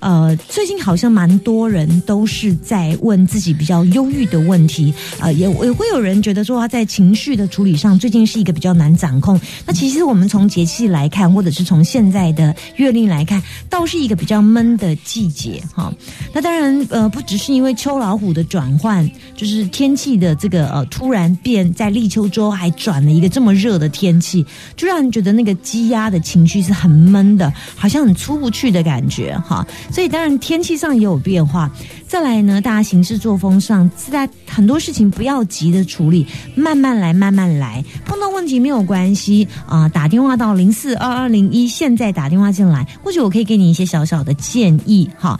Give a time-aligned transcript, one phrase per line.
[0.00, 9.40] 呃，最近好像蛮多人都是在问自己比较忧郁的问题，呃，也也会有人觉得说他在情绪的处理上最近是一个比较难掌控。
[9.66, 15.92] 那其实我们从节气来看，或者是从现在的月令来看，倒是一个比较闷的季节哈。
[16.32, 24.44] 那当然，呃，不只是因为秋老虎的转换，就是天气的这个呃突然变，在立秋之后还转了一个这么热的天气，
[24.76, 29.66] 就让人觉得那个积压的情绪是很闷的，好像很出不去的感觉哈。
[29.90, 31.70] 所以当然天气上也有变化。
[32.06, 37.84] 再来呢，大家行事作风上，在很多事情不要急的处理，慢慢来，慢慢来。
[38.06, 45.38] 碰到问题没有关系啊，打电话到零四二二零一，现在打电话进来，或许我可以给你一些小小的建议哈。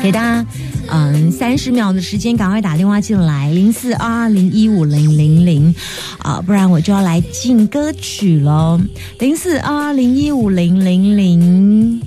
[0.00, 0.46] 给大家。
[0.90, 5.74] 嗯，三十秒的时间，赶快打电话进来，零四二二零一五零零零，
[6.18, 8.80] 啊，不然我就要来进歌曲喽，
[9.18, 12.00] 零四二二零一五零零零。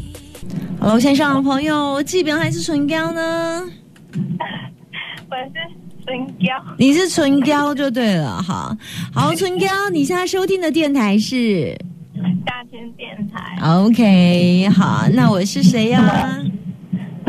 [0.79, 3.63] Hello，线上的朋友，这边还是唇膏呢？
[5.29, 5.53] 我是
[6.05, 8.75] 唇膏，你是唇膏就对了，哈，
[9.13, 11.77] 好，唇膏，你现在收听的电台是
[12.45, 16.43] 大千电台，OK，好，那我是谁呀？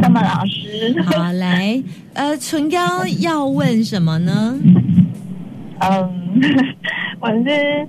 [0.02, 1.80] 那么老师，好来，
[2.14, 4.58] 呃，唇膏要问什么呢？
[5.78, 6.40] 嗯，
[7.20, 7.88] 我是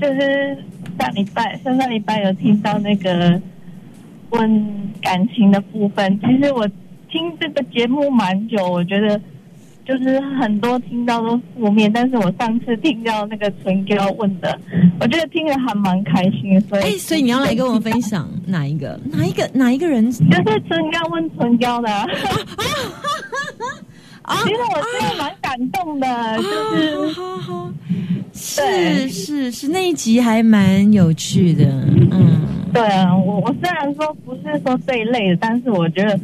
[0.00, 0.58] 就是
[0.98, 3.40] 上礼拜上上礼拜有听到那个
[4.30, 4.66] 问
[5.00, 6.66] 感情的部分，其实我
[7.08, 9.20] 听这个节目蛮久，我觉得。
[9.84, 14.58] 就是很多听到都负面，但是我上次听到那个唇膏问的，
[15.00, 18.98] 我觉得听了还蛮开心，所以，哎，所以你要来跟我分享 哪一个？
[19.10, 19.48] 哪一个？
[19.52, 20.10] 哪一个人？
[20.10, 21.90] 就是唇膏问唇膏的。
[24.22, 27.72] 啊，其实我真的蛮感动的，就是好好，
[28.32, 31.64] 是是是，那一集还蛮有趣的，
[32.12, 32.40] 嗯，
[32.72, 36.18] 对啊，我我虽然说不是说这一类的，但是我觉得。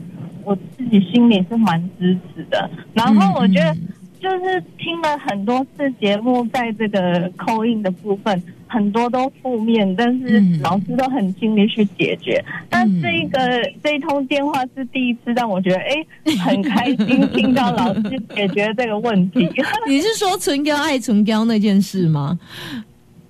[0.48, 3.76] 我自己心里是蛮支持的，然后我觉得
[4.18, 12.42] 就是听了很多次节目，在这个扣印的部分，很多都负面，但是老师都很尽力去解决。
[12.70, 13.38] 但这一个
[13.84, 15.94] 这一通电话是第一次让我觉得，哎，
[16.42, 19.46] 很开心 听到老师解决这个问题。
[19.86, 22.38] 你是说唇膏爱唇膏那件事吗？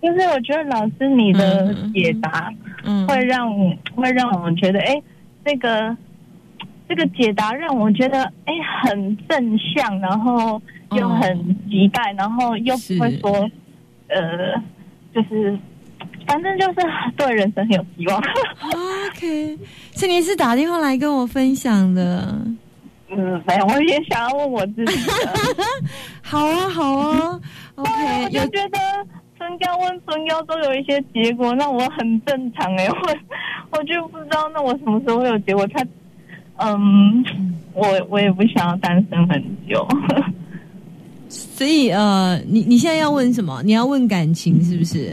[0.00, 2.54] 就是我觉得老师你的解答，
[2.84, 3.52] 嗯，会让
[3.96, 5.02] 会让我们觉得，哎，
[5.44, 5.96] 这个。
[6.88, 10.60] 这个解答让我觉得哎很正向，然后
[10.92, 13.30] 又很期待，然后又不会说
[14.08, 14.54] 呃，
[15.14, 15.58] 就是
[16.26, 16.76] 反正就是
[17.16, 18.18] 对人生很有希望。
[19.12, 19.58] OK，
[19.94, 22.38] 是你是打电话来跟我分享的？
[23.10, 25.10] 嗯，没有，我也想要问我自己。
[26.22, 27.40] 好啊，好啊。
[27.76, 28.78] OK，我就觉得
[29.36, 35.66] 春娇问春娇都有一些结果，那我很正常哎，我我就不知道那我什么时候会有结果。
[35.68, 35.84] 他。
[36.58, 37.24] 嗯，
[37.72, 39.86] 我我也不想要单身很久，
[41.30, 43.62] 所以呃，你你现在要问什么？
[43.64, 45.12] 你要问感情是不是？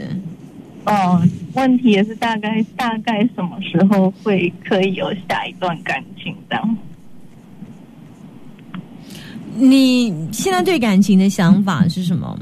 [0.86, 1.22] 哦，
[1.54, 6.76] 问题也是大概大概什么时候会可以有下一段感情这样？
[9.54, 12.38] 你现在对感情的想法是什么？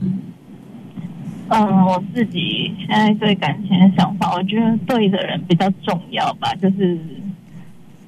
[1.49, 6.99] 嗯，我自己现在对感情的想法，我觉得对的人比较重要吧，就是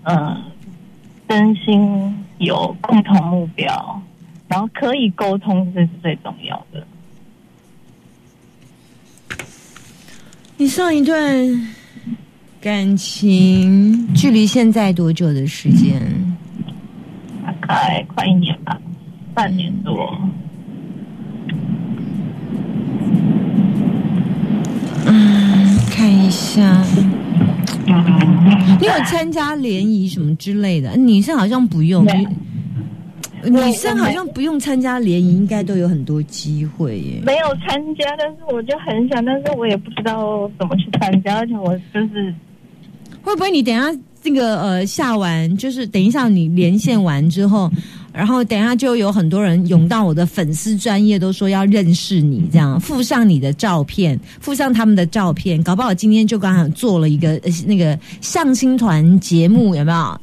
[0.05, 0.37] 嗯。
[1.29, 4.03] 真心有共同目标，
[4.49, 6.87] 然后可以沟通，这是最重要的。
[10.57, 11.19] 你上一段
[12.61, 16.01] 感情距离现在多久的时间？
[17.45, 18.81] 大概快一年吧，
[19.35, 20.17] 半年多。
[25.07, 26.83] 嗯，看一下。
[28.87, 30.95] 你有参加联谊什么之类的？
[30.97, 32.07] 女生好像不用，
[33.45, 37.21] 女生好像不用参加联谊，应该都有很多机会耶。
[37.25, 42.33] 没有参加，但是我就很想，但是我也不知道怎么去参加，而且我就是
[43.23, 47.71] 会不会你等下这个呃下完，就是等一下你连线完之后。
[48.17, 60.21] 然后等下就有很多人涌到我的粉丝专业，都说要认识你，这样附上你的照片，附上他们的照片，搞不好今天就刚好做了一个那个相亲团节目，有没有？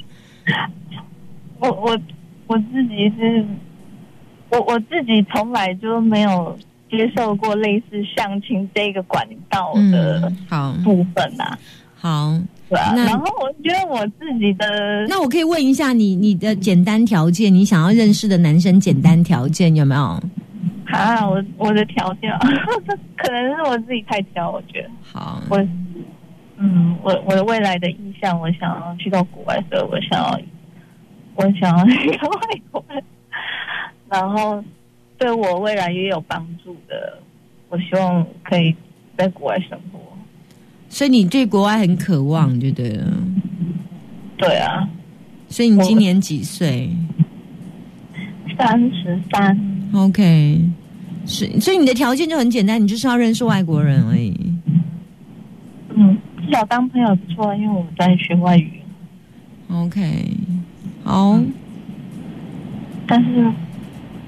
[1.60, 2.00] 我我
[2.48, 3.46] 我自己是，
[4.50, 6.58] 我我自己从来就没有
[6.90, 10.74] 接受过类似相亲这个管道的好。
[10.84, 11.58] 部分啊，
[12.02, 12.42] 那
[12.96, 20.02] 然后我觉得我自己的那我可以问一下你你的简单条件，你想要认识的男生简单条件有没有？
[20.86, 22.32] 啊，我我的条件，
[23.18, 25.58] 可能是我自己太挑，我觉得好，我，
[26.58, 30.40] 嗯，我我的未来的意向，我想要去到国外，所以我想要，
[31.36, 32.40] 我想要一个外
[32.72, 33.04] 国人，
[34.08, 34.64] 然后
[35.18, 37.18] 对我未来也有帮助的，
[37.70, 38.76] 我希望可以
[39.18, 40.00] 在国外生活。
[40.94, 43.04] 所以你对国外很渴望，就对了。
[44.38, 44.88] 对啊，
[45.50, 46.88] 所以你今年几岁
[48.56, 49.60] 三十三
[49.92, 50.62] ，？OK，
[51.26, 54.40] 是，所以你的条件就很简单，你就是要认识外国人而已。
[55.96, 58.72] 嗯，至少当朋友不错，因为我在学外语
[59.72, 60.30] ，OK，
[61.04, 61.42] 好，
[63.08, 63.52] 但是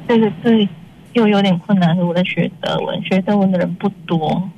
[0.07, 0.67] 这个对
[1.13, 4.49] 又有点困难，是我在学德文，学德文的人不多。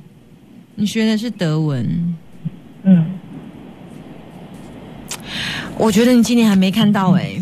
[0.78, 2.14] 你学的是德文，
[2.84, 3.04] 嗯，
[5.76, 7.32] 我觉得你今年还没看到哎、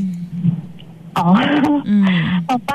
[1.16, 1.36] 哦，
[1.84, 2.06] 嗯。
[2.48, 2.74] 好吧，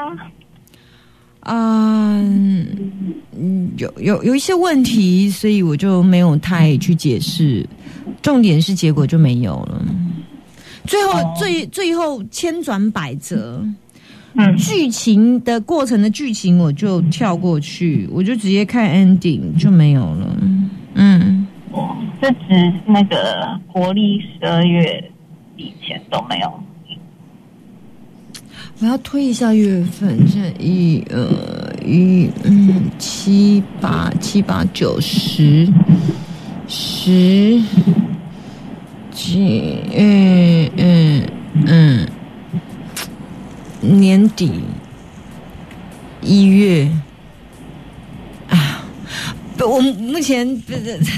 [1.39, 7.67] 啊、嗯，有有有一些问题，所以我就没有太去解释。
[8.21, 9.83] 重点是结果就没有了。
[10.85, 13.65] 最后、哦最最后千转百折，
[14.33, 14.55] 嗯。
[14.57, 20.37] 剧情的过程的剧情我就跳过去，我就直接看 ending 就没有了。
[20.95, 25.11] 嗯，我是指那个国历十二月
[25.57, 26.51] 以前都没有。
[28.79, 35.67] 我要推一下月份，现在一呃一嗯七八七八九十
[36.67, 37.61] 十
[39.11, 41.23] 几嗯嗯
[41.67, 42.07] 嗯
[43.81, 44.61] 年底
[46.21, 46.89] 一月
[48.49, 48.85] 啊，
[49.59, 50.73] 我目前不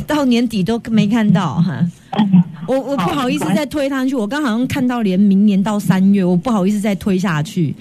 [0.07, 1.85] 到年底都没看到哈。
[2.65, 7.75] 我我不好意思再推上去，我刚好像看到连明年到三月，我不好意思再推下去，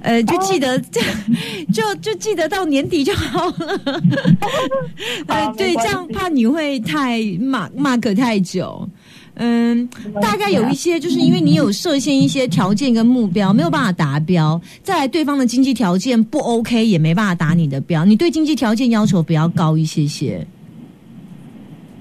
[0.00, 1.00] 呃，就记得这、
[1.72, 4.02] 就就记得到年底就好了。
[5.28, 8.88] 呃，对，这样怕你会太 mark mark 太久。
[9.36, 9.88] 嗯，
[10.20, 18.04] 大概有一些，就是因为你有设限一些条件跟目标，没有办法达标；再来，对方的经济条件不 OK，也没办法达你的标。
[18.04, 20.46] 你对经济条件要求比较高一些些。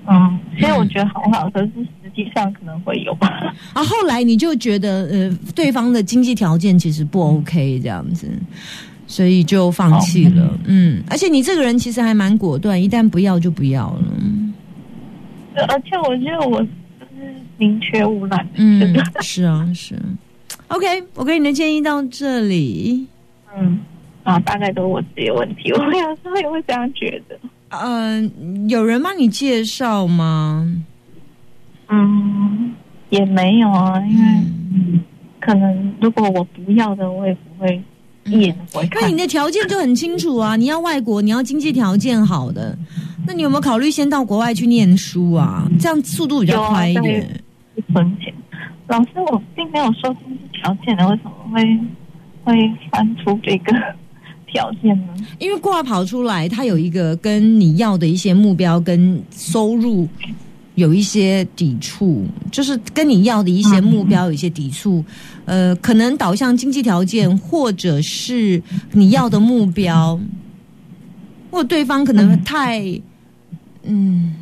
[0.06, 1.72] 嗯，其实我觉得还好，可是
[2.04, 3.56] 实际上可能会有吧。
[3.74, 8.28] 啊，后来你就觉得呃，对方的经济条件其实不 OK 这样子，
[9.08, 10.60] 所以就放弃了。
[10.66, 14.04] 嗯，而且你这个人其实还蛮果断，一旦不要就不要了。
[15.70, 16.66] 而且我觉得我
[17.60, 18.48] 就是宁缺毋滥。
[18.56, 19.96] 嗯是啊，是。
[20.68, 23.08] OK，我给你的建议到这里。
[23.56, 23.80] 嗯，
[24.24, 27.38] 啊，大概都是我自己的问题，我有时候也会这样觉得。
[27.70, 30.84] 嗯、有人帮你介绍吗？
[31.90, 32.72] 嗯，
[33.10, 34.24] 也没有啊，因为
[34.74, 35.00] 嗯，
[35.40, 37.82] 可能如果我不要的，我也不会
[38.26, 39.18] 一眼回看你。
[39.18, 42.76] 的条件就很清楚啊，你要外国，你要经济条件好的，
[43.28, 45.68] 那你有没有考虑先到国外去念书啊？
[45.80, 47.04] 这样速度比较快一有
[47.76, 47.94] 啊点。
[47.94, 48.34] 存钱。
[48.88, 51.80] 老师，我并没有说经济条件的，为什么会
[52.44, 53.74] 会翻出这个
[54.46, 55.14] 条件呢？
[55.40, 60.08] 因为挂跑出来，它有一个跟你要的一些目标跟收入
[60.76, 65.04] 有一些抵触，就是跟你要的一些目标有一些抵触。
[65.46, 70.20] 呃，可能导向经济条件，或者是你要的目标，
[71.50, 72.84] 或对方可能太，
[73.84, 74.36] 嗯。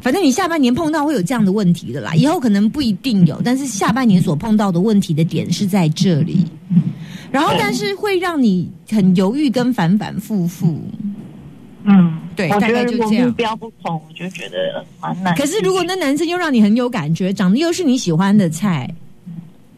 [0.00, 6.46] 反正你下半年碰到会有这样的问题的啦，以后可能不一定有，但是下半年所碰到的问题的点是在这里，
[7.30, 10.80] 然后但是会让你很犹豫跟反反复复。
[11.82, 15.34] 嗯，对大概就这样目标不同，我就觉得蛮难。
[15.34, 18.88] 可是如果那男生又让你很有感觉，长得又是你喜欢的菜，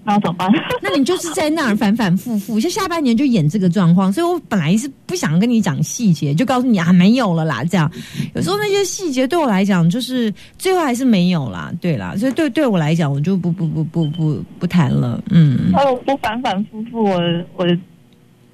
[0.05, 0.51] 那怎么办？
[0.83, 7.91] 那你就是在那儿反反复复，像下半年就演这个状况，所以我本来是不想跟你讲细节，就告诉你啊没有了啦，这样。
[8.35, 15.71] 有时候那些细节对我来讲，就是最后还是没有啦，对啦，所以对对我来讲，我就不不不不不不谈了，嗯。
[15.71, 17.21] 那我不反反复复，我
[17.57, 17.67] 我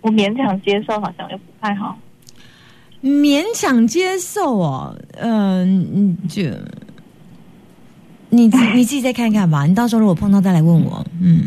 [0.02, 1.98] 我勉强接受，好像又不太好。
[3.00, 6.42] 勉强接受哦，嗯、嗯，就
[8.30, 9.64] 你自你自己再看看吧。
[9.66, 11.46] 你到时候如果碰到再来问我，嗯。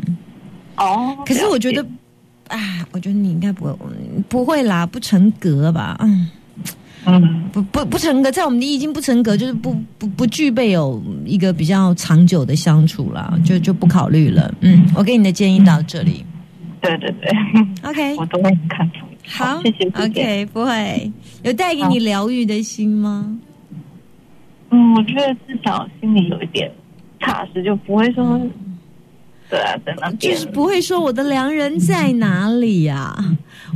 [0.77, 1.85] 哦，可是我觉得，
[2.47, 2.57] 啊，
[2.91, 5.95] 我觉得你应该不会，嗯不会啦，不成格吧？
[5.99, 6.27] 嗯，
[7.05, 14.51] 嗯，不不不成格，在我们的已经不成格，就是不不不具备有一个比较长久的相处啦，就就不考虑了。
[14.61, 16.25] 嗯，我给你的建议到这里。
[16.81, 17.29] 对对对
[17.83, 19.07] ，OK， 我都会很看重。
[19.27, 19.87] 好，谢谢。
[20.03, 21.11] OK，不会
[21.43, 23.37] 有带给你疗愈的心吗？
[24.71, 26.71] 嗯，我觉得至少心里有一点
[27.19, 28.39] 踏实，就不会说，
[29.49, 33.13] 对啊，在那边就是不会说我的良人在哪里呀、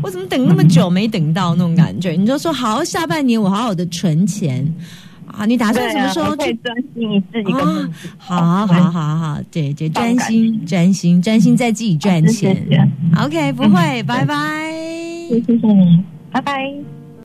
[0.01, 2.11] 我怎么等那么久没等到那种感觉？
[2.11, 4.65] 你就说好，下半年我好好的存钱
[5.27, 5.45] 啊！
[5.45, 6.53] 你打算什么时候去？
[6.63, 7.61] 专心你自己跟
[7.91, 8.09] 自己。
[8.17, 12.55] 好好好好，对对，放感专心专心专心在自己赚钱。
[13.21, 14.71] OK，不会，拜拜。
[15.27, 16.94] 谢谢你，拜拜。